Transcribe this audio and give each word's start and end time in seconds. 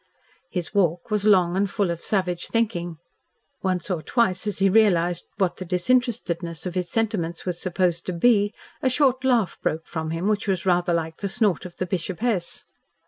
His 0.49 0.73
walk 0.73 1.11
was 1.11 1.25
long 1.25 1.55
and 1.55 1.69
full 1.69 1.91
of 1.91 2.03
savage 2.03 2.47
thinking. 2.47 2.97
Once 3.61 3.91
or 3.91 4.01
twice 4.01 4.47
as 4.47 4.57
he 4.57 4.67
realised 4.67 5.25
what 5.37 5.57
the 5.57 5.63
disinterestedness 5.65 6.65
of 6.65 6.73
his 6.73 6.89
sentiments 6.89 7.45
was 7.45 7.61
supposed 7.61 8.07
to 8.07 8.13
be, 8.13 8.51
a 8.81 8.89
short 8.89 9.23
laugh 9.23 9.59
broke 9.61 9.85
from 9.85 10.09
him 10.09 10.27
which 10.27 10.47
was 10.47 10.65
rather 10.65 10.91
like 10.91 11.17
the 11.17 11.29
snort 11.29 11.65
of 11.67 11.75
the 11.77 11.85
Bishopess. 11.85 12.65